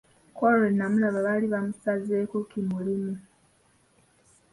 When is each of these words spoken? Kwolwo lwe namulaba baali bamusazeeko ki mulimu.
Kwolwo 0.35 0.55
lwe 0.61 0.69
namulaba 0.77 1.19
baali 1.25 1.45
bamusazeeko 1.53 2.35
ki 2.49 2.59
mulimu. 2.69 3.13